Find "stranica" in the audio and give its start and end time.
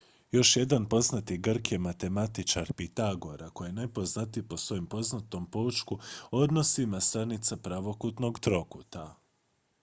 7.01-7.57